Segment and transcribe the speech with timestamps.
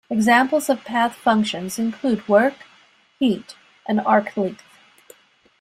[0.09, 2.55] Examples of path functions include work,
[3.19, 3.53] heat
[3.85, 4.63] and arc length.